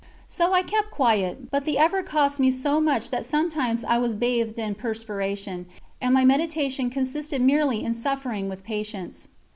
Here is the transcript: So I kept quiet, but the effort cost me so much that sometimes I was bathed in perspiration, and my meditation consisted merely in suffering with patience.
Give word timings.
So 0.25 0.51
I 0.51 0.63
kept 0.63 0.89
quiet, 0.89 1.51
but 1.51 1.63
the 1.63 1.77
effort 1.77 2.07
cost 2.07 2.39
me 2.39 2.49
so 2.49 2.81
much 2.81 3.11
that 3.11 3.23
sometimes 3.23 3.83
I 3.83 3.99
was 3.99 4.15
bathed 4.15 4.57
in 4.57 4.73
perspiration, 4.73 5.67
and 6.01 6.11
my 6.11 6.25
meditation 6.25 6.89
consisted 6.89 7.39
merely 7.39 7.83
in 7.83 7.93
suffering 7.93 8.49
with 8.49 8.63
patience. 8.63 9.27